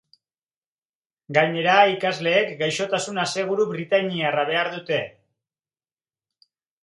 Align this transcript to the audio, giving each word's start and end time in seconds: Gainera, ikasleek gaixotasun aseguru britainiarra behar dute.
Gainera, 1.37 1.73
ikasleek 1.95 2.55
gaixotasun 2.63 3.21
aseguru 3.25 3.67
britainiarra 3.73 4.45
behar 4.49 4.71
dute. 4.79 4.99